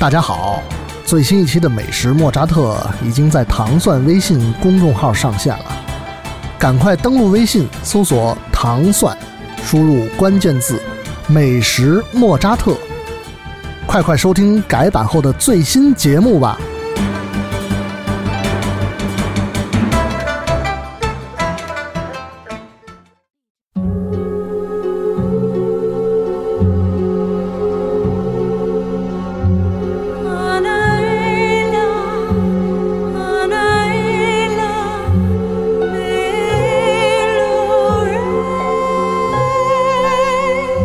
[0.00, 0.62] 大家好，
[1.04, 2.74] 最新一期的美食莫扎特
[3.04, 5.64] 已经在糖蒜微信公众号上线了，
[6.58, 9.14] 赶快登录微信搜索“糖蒜”，
[9.62, 10.80] 输入关键字
[11.28, 12.74] “美食莫扎特”，
[13.86, 16.58] 快快收听改版后的最新节目吧。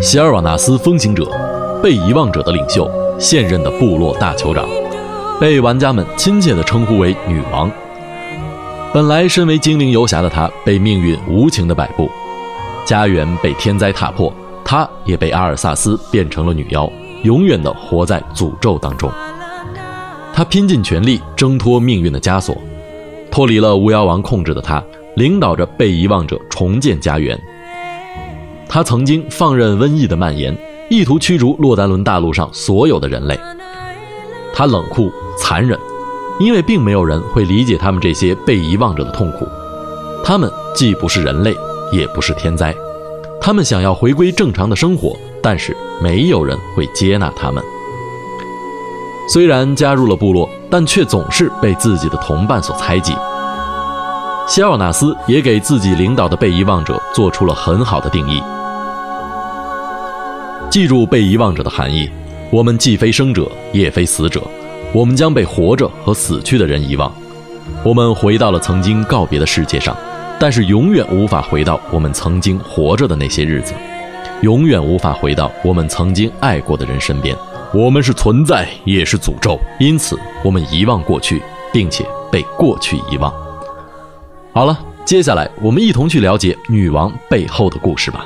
[0.06, 1.28] 希尔瓦纳斯风行者，
[1.82, 2.88] 被遗忘者的领袖，
[3.18, 4.64] 现任的部落大酋长，
[5.42, 7.72] 被玩家们亲切地称呼为女王。
[8.94, 12.08] 本来身为精灵游侠的她，被命运无情地摆布，
[12.86, 14.32] 家园被天灾踏破，
[14.64, 16.88] 她也被阿尔萨斯变成了女妖，
[17.24, 19.10] 永远地活在诅咒当中。
[20.36, 22.56] 她拼尽全力挣脱命运的枷锁，
[23.32, 24.84] 脱离了巫妖王控制的她，
[25.16, 27.36] 领导着被遗忘者重建家园。
[28.68, 30.56] 他曾经放任瘟疫的蔓延，
[30.90, 33.40] 意图驱逐洛丹伦大陆上所有的人类。
[34.54, 35.80] 他冷酷残忍，
[36.40, 39.48] 因为并没有人会理解他们这些被遗忘者的痛苦。
[40.24, 41.56] 他们既不是人类，
[41.92, 42.74] 也不是天灾。
[43.40, 47.64] 他们想要回归正常的生活，但是没有人会接纳他们。
[49.28, 53.14] 虽然加入了部落，但却总是被自己的同伴所猜忌。
[54.48, 58.42] 希奥纳斯也给自己领导的被遗忘者做出了很好的定义。
[60.70, 62.10] 记住被遗忘者的含义，
[62.52, 64.42] 我们既非生者，也非死者，
[64.94, 67.12] 我们将被活着和死去的人遗忘。
[67.84, 69.98] 我们回到了曾经告别的世界上，
[70.40, 73.74] 但是永远无法回到我们曾经活着的那些日子，
[74.42, 77.36] 永远无法回到我们曾经爱过的人身边。
[77.74, 81.42] 我们是存在，也是诅咒，因此我们遗忘过去，
[81.74, 83.34] 并且被过去遗忘。
[84.56, 88.26] 好了，接下来我们一同去了解女王背后的故事吧。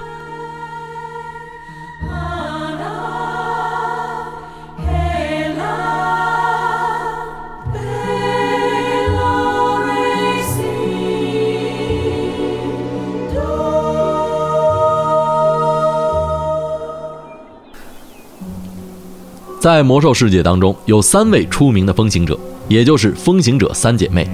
[19.59, 24.29] 在魔兽世界当中，有三位出名的风行者，也就是风行者三姐妹：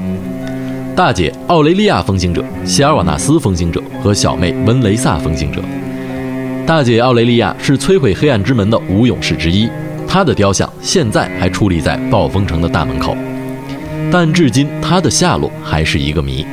[0.96, 5.62] 大姐奥雷利亚风行者、希尔瓦纳斯风行者和小妹温雷萨风行者。
[6.66, 9.70] 大姐奥雷利亚是摧毁黑暗之门的五勇士之一，
[10.08, 13.14] 她的雕像现在还矗立在暴风城的大门口，
[14.10, 16.46] 但至今她的下落还是一个谜。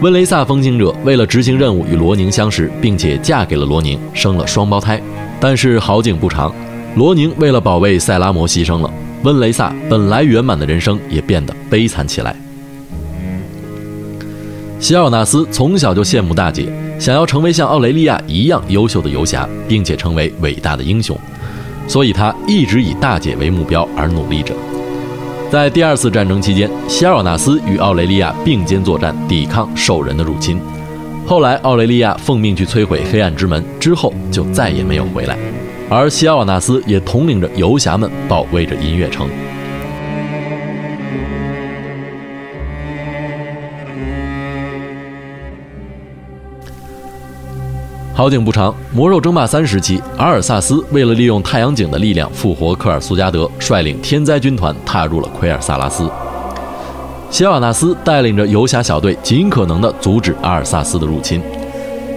[0.00, 5.02] 温雷萨风行者为了执行任务与罗宁相识，并且嫁给了罗宁，生了双胞胎，
[5.40, 6.54] 但是好景不长。
[6.94, 8.88] 罗宁为了保卫塞拉摩牺牲了，
[9.24, 12.36] 温雷萨本来圆满的人生也变得悲惨起来。
[14.80, 16.66] 希奥纳斯从小就羡慕大姐，
[16.98, 21.16] 想要成为像奥雷利亚一样优秀的游侠，并且成为伟大的英雄，
[21.86, 24.54] 所以他一直以大姐为目标而努力着。
[25.50, 30.58] 在第二次战争期间，希奥纳斯与奥雷利亚并肩作战，抵抗兽人的入侵。
[31.26, 35.36] 后来，奥雷利亚奉命去摧毁黑暗之门，之后就再也没有回来。
[35.90, 39.28] 而希奥纳斯也统领着游侠们保卫着音乐城。
[48.20, 56.06] 好景不长，魔兽争霸三时期，阿尔萨斯为了利用太阳井的力量复活科尔苏加德，率领天灾军团踏入了奎尔萨拉斯。
[57.30, 61.40] 希奥纳斯带领着游侠小队，尽可能的阻止阿尔萨斯的入侵，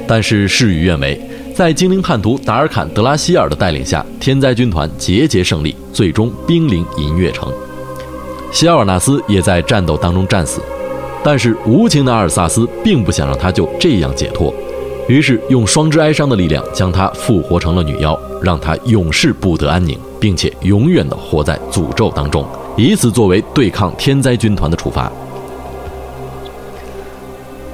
[0.06, 1.18] 但是事与愿违。
[1.56, 7.50] 在精灵叛徒达尔坎德拉希尔的带领下，天灾军团节节胜利，最终兵临银月城。
[8.52, 10.60] 希尔纳斯也在战斗当中战死，
[11.24, 14.54] 但是无情的阿尔萨斯并不想让他就这样解脱，
[15.08, 22.46] 于是用双之哀伤的力量将他复活成了女妖，让他永世不得安宁，并且永远的活在诅咒当中，
[22.78, 25.12] 以此作为对抗天灾军团的处罚。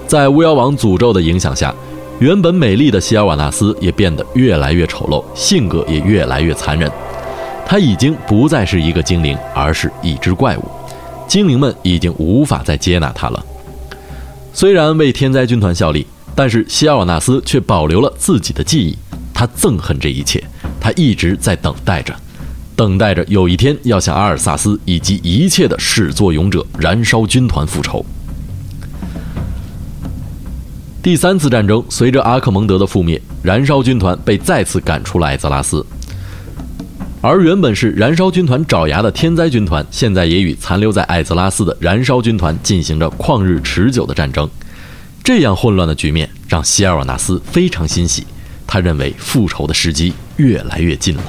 [0.07, 1.73] 在巫妖王诅咒的影响下。
[2.19, 6.91] 原本美丽的希尔瓦纳斯也变得越来越丑陋，性格也越来越残忍。
[7.65, 10.65] 他已经不再是一个精灵，而是一只怪物。
[11.29, 13.41] 精灵们已经无法再接纳他了。
[14.51, 16.05] 虽然为天灾军团效力，
[16.39, 18.97] 但是希尔瓦纳斯却保留了自己的记忆。
[19.33, 20.41] 他憎恨这一切，
[20.79, 22.15] 他一直在等待着，
[22.77, 28.05] 等待着有一天要向阿尔萨斯以及一切的始作俑者燃烧军团复仇。
[31.03, 35.85] 第三次战争随着阿克蒙德的覆灭，燃烧军团被再次赶出了艾泽拉斯。
[37.19, 44.49] 而原本是燃烧军团爪牙的天灾军团，现在也与残留在艾泽拉斯的燃烧军团进行着旷日持久的战争。
[45.29, 48.25] 这样混乱的局面让希尔瓦纳斯非常欣喜，
[48.65, 51.23] 他认为复仇的时机越来越近了。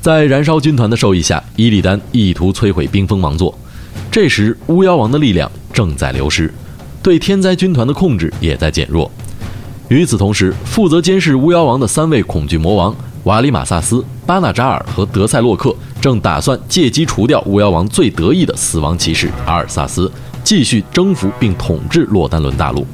[0.00, 3.54] 在燃烧军团的授意下，伊利丹意图摧毁冰封王座。
[4.10, 6.50] 这时，巫妖王的力量正在流失，
[7.02, 9.10] 对天灾军团的控制也在减弱。
[9.88, 20.10] 与此同时，负责监视巫妖王的三位恐惧魔王瓦里马萨斯、巴纳扎尔和德塞洛克正打算借机除掉巫妖王最得意的死亡骑士阿尔萨斯，
[20.52, 22.86] 继续征服并统治洛丹伦大陆。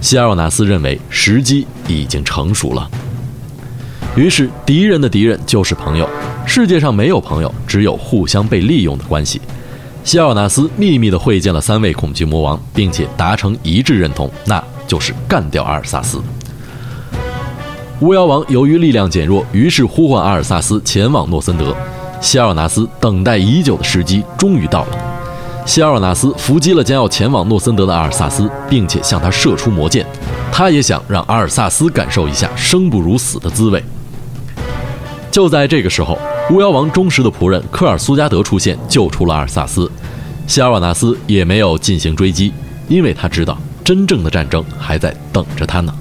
[0.00, 2.90] 希尔瓦纳斯认为时机已经成熟了。
[4.16, 6.10] 于是，敌人的敌人就是朋友。
[6.44, 9.40] 世界上没有朋友，只有互相被利用的关系。
[10.02, 16.20] 希奥纳斯秘密地会见了三位恐惧魔王，并且达成一致认同，那就是干掉阿尔萨斯。
[18.00, 21.72] 巫妖王由于力量减弱，于是呼唤阿尔萨斯前往诺森德。
[22.20, 25.07] 希奥纳斯等待已久的时机终于到了。
[25.68, 30.04] 希奥纳斯伏击了将要前往诺森德的阿尔萨斯，并且向他射出魔剑。
[30.50, 33.84] 他也想让阿尔萨斯感受一下生不如死的滋味。
[35.30, 36.18] 就在这个时候，
[36.50, 39.92] 巫妖王忠实的仆人科尔苏加德出现，救出了阿尔萨斯。
[40.46, 42.50] 希尔瓦纳斯也没有进行追击，
[42.88, 45.94] 因为他知道真正的战争还在等着他呢。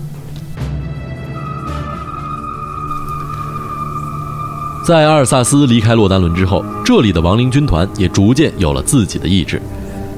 [4.88, 9.62] 在阿尔萨斯离开洛丹伦之后，这里的亡灵军团也逐渐有了自己的意志，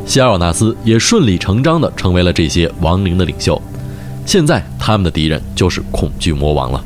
[0.05, 3.59] 希尔瓦纳斯也顺理成章地成为了这些亡灵的领袖。
[4.27, 6.79] 现在，他们的敌人就是恐惧魔王了。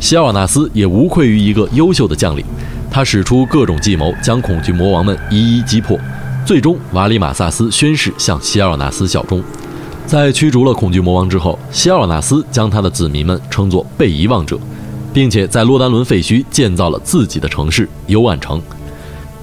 [0.00, 2.44] 希尔瓦纳斯也无愧于一个优秀的将领，
[2.90, 5.96] 他使出各种计谋，将恐惧魔王们一一击破。
[6.44, 9.40] 最终，瓦里马萨斯宣誓向希尔瓦纳斯效忠。
[10.04, 14.58] 在驱逐了恐惧魔王之后，希尔瓦纳斯将他的子民们称作被遗忘者，
[15.12, 18.60] 并且在洛丹伦废墟建造了自己的城市幽暗城。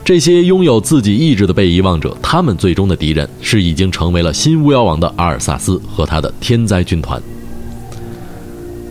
[0.03, 7.21] 这些拥有自己意志的被遗忘者，他们最终的敌人是已经成为了新巫妖王的阿尔萨斯和他的天灾军团。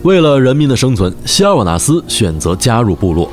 [0.03, 3.29] 为了人民的生存，希尔瓦纳斯选择加入部落。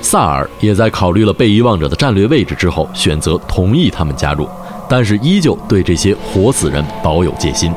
[0.00, 4.46] 萨尔也在考虑了被遗忘者的战略位置之后，选择同意他们加入，
[4.88, 7.72] 但是依旧对这些活死人保有戒心。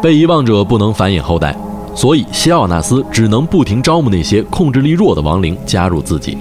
[0.00, 1.54] 被遗忘者不能繁衍后代，
[1.96, 6.36] 所以希尔瓦纳斯只能不停招募那些控制力弱的亡灵加入自己。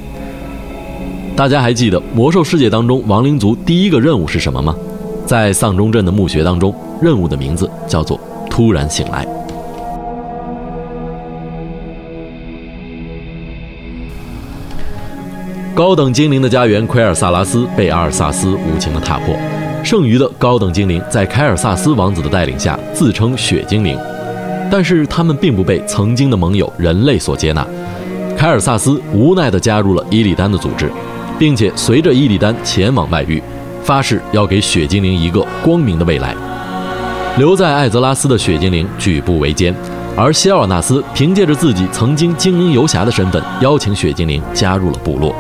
[1.36, 4.75] 大家还记得魔兽世界当中亡灵族第一个任务是什么吗？
[5.25, 8.19] 在丧钟镇的墓穴当中，任务的名字叫做
[8.52, 9.25] “突然醒来”。
[15.74, 19.36] 高等精灵的家园奎尔萨拉斯被阿尔萨斯无情的踏破，
[19.84, 23.98] 剩余的高等精灵在凯尔萨斯王子的带领下自称雪精灵，
[24.71, 27.65] 但是他们并不被曾经的盟友人类所接纳。
[28.38, 30.91] 凯尔萨斯无奈地加入了伊利丹的组织，
[31.39, 33.41] 并且随着伊利丹前往外域，
[33.83, 36.35] 发誓要给雪精灵一个光明的未来。
[37.38, 39.73] 留在艾泽拉斯的雪精灵举步维艰，
[40.15, 45.35] 而希尔纳斯凭借着自己曾经精灵游侠的身份，邀请雪精灵加入了部落。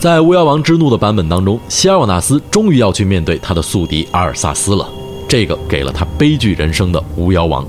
[0.00, 4.88] 在巫妖王之怒的版本当中，希尔瓦纳斯终于要去面对他的宿敌阿尔萨斯了。
[5.28, 7.62] 这个给了他悲剧人生的巫妖王，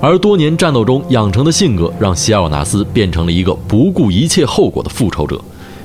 [0.00, 5.38] 而多年战斗中养成的性格，让希尔瓦纳斯变成了一个不顾一切后果的复仇者，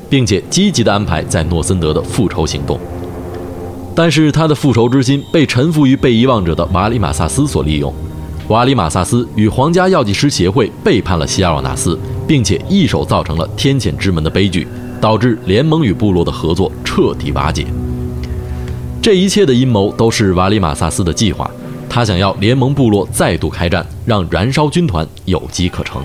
[0.09, 2.79] 并且积极的安排在诺森德的复仇行动。
[3.93, 7.93] 但是他的复仇之心被臣服于被遗忘者的瓦里马萨斯所利用，
[8.47, 14.65] 瓦里马萨斯与皇家药剂师协会背叛了希尔瓦纳斯，并且一手造成了天谴之门的悲剧。
[15.01, 17.65] 导致联盟与部落的合作彻底瓦解。
[19.01, 21.49] 这一切的阴谋都是瓦里马萨斯的计划，
[21.89, 26.01] 他想要联盟部落再度开战，让燃烧军团有机可乘。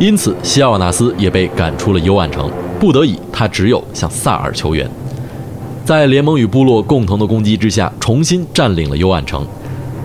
[0.00, 4.88] 因此，西奥纳斯也被赶出了幽暗城，不得已，他只有向萨尔求援。
[5.84, 9.46] 在联盟与部落共同的攻击之下，重新占领了幽暗城。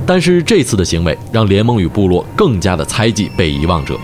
[0.05, 3.95] 但是这次的行为让联盟与部落更加的猜忌被遗忘者。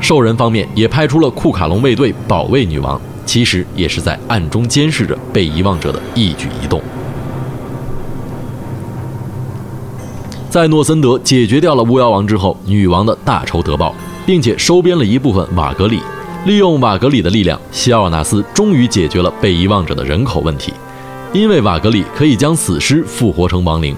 [0.00, 6.80] 兽人方面也派出了库卡隆卫队保卫女王，其实也是在暗中监视着被遗忘者的一举一动。
[10.48, 16.00] 在诺森德解决掉了巫妖王之后，女王的大仇得报，并且收编了一部分瓦格里，
[16.46, 20.72] 利用瓦格里的力量，希奥纳斯终于解决了被遗忘者的人口问题，
[21.34, 23.94] 因为瓦格里可以将死尸复活成亡灵。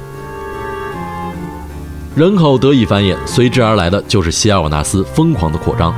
[2.16, 5.94] 人口得以繁衍，随之而来的就是希尔瓦纳斯疯狂的扩张。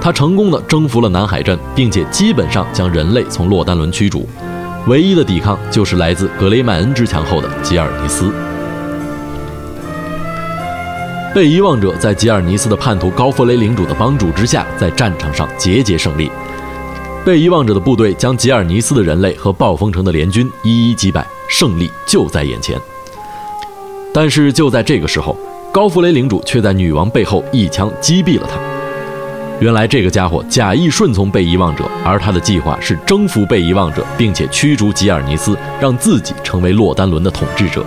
[0.00, 4.28] 他成功的征服了南海镇，并且基本上将人类从洛丹伦驱逐。
[4.86, 8.32] 唯一的抵抗就是来自格雷迈恩之墙后的吉尔尼斯。
[11.34, 16.30] 被遗忘者在吉尔尼斯的叛徒高弗雷领主的帮助之下，在战场上节节胜利。
[17.24, 22.80] 被遗忘者的部队将吉尔尼斯的人类和暴风城的联军一一击败，胜利就在眼前。
[24.14, 25.36] 但是就在这个时候，
[25.72, 28.58] 高弗雷领主却在女王背后一枪击毙了他。
[29.60, 37.84] 原来这个家伙假意顺从被遗忘者，而他的计划是征服被遗忘者，并且驱逐吉尔尼斯，让自己成为洛丹伦的统治者。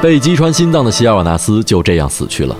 [0.00, 2.56] 被击穿心脏的希尔瓦纳斯就这样死去了，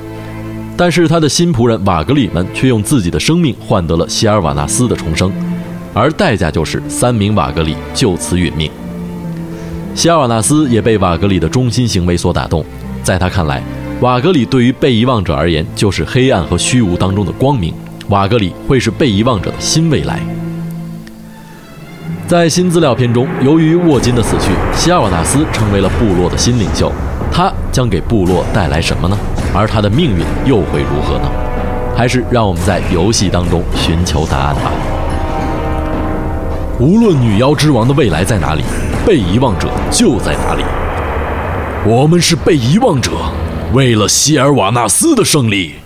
[0.77, 5.33] 但是他的新仆人瓦格里们却用自己的生命换得了希尔瓦纳斯的重生，
[5.95, 8.71] 而代价就是三名瓦格里就此殒命。
[9.95, 12.65] 希尔瓦纳斯也被瓦格里的忠心行为所打动，
[13.03, 13.63] 在他看来。
[14.01, 17.75] 瓦格里对于被遗忘者而言，就是黑暗和虚无当中的光明。
[18.09, 20.21] 瓦格里会是被遗忘者的新未来。
[22.27, 26.91] 在新资料片中，由于沃金的死去，希尔瓦纳斯成为了部落的新领袖。
[27.33, 29.17] 他将给部落带来什么呢？
[29.55, 31.31] 而他的命运又会如何呢？
[31.97, 34.73] 还是让我们在游戏当中寻求答案吧。
[36.79, 38.63] 无论女妖之王的未来在哪里，
[39.05, 40.65] 被遗忘者就在哪里。
[41.87, 43.13] 我们是被遗忘者。
[43.73, 45.77] 为了希尔瓦纳斯的胜利。